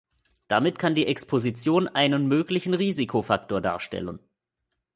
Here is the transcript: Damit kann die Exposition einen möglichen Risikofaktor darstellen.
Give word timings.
Damit 0.47 0.79
kann 0.79 0.95
die 0.95 1.05
Exposition 1.05 1.87
einen 1.87 2.27
möglichen 2.27 2.73
Risikofaktor 2.73 3.61
darstellen. 3.61 4.17